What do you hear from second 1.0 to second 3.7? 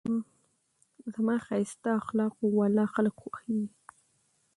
زما ښایسته اخلاقو واله خلک خوښېږي.